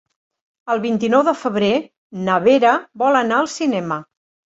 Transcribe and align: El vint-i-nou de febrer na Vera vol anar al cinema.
El 0.75 0.81
vint-i-nou 0.85 1.25
de 1.27 1.35
febrer 1.43 1.71
na 2.25 2.41
Vera 2.49 2.75
vol 3.07 3.23
anar 3.25 3.43
al 3.45 3.55
cinema. 3.61 4.05